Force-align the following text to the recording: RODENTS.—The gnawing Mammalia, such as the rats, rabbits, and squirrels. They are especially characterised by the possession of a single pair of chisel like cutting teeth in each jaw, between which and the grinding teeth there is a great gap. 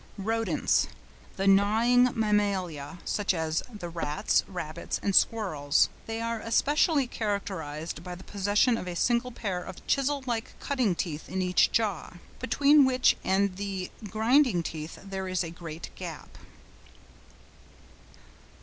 RODENTS.—The 0.17 1.45
gnawing 1.45 2.09
Mammalia, 2.15 2.97
such 3.05 3.35
as 3.35 3.61
the 3.71 3.87
rats, 3.87 4.43
rabbits, 4.47 4.99
and 5.03 5.15
squirrels. 5.15 5.89
They 6.07 6.19
are 6.19 6.39
especially 6.39 7.05
characterised 7.05 8.03
by 8.03 8.15
the 8.15 8.23
possession 8.23 8.79
of 8.79 8.87
a 8.87 8.95
single 8.95 9.31
pair 9.31 9.61
of 9.63 9.85
chisel 9.85 10.23
like 10.25 10.59
cutting 10.59 10.95
teeth 10.95 11.29
in 11.29 11.43
each 11.43 11.71
jaw, 11.71 12.13
between 12.39 12.83
which 12.83 13.15
and 13.23 13.57
the 13.57 13.91
grinding 14.09 14.63
teeth 14.63 14.97
there 15.03 15.27
is 15.27 15.43
a 15.43 15.51
great 15.51 15.91
gap. 15.93 16.35